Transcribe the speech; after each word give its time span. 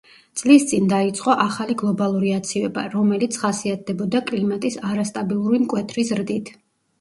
წლის 0.39 0.63
წინ 0.69 0.85
დაიწყო 0.93 1.35
ახალი 1.43 1.75
გლობალური 1.81 2.31
აცივება, 2.37 2.85
რომელიც 2.95 3.37
ხასიათდებოდა 3.43 4.23
კლიმატის 4.31 4.79
არასტაბილური 4.93 5.63
მკვეთრი 5.67 6.07
ზრდით. 6.11 6.53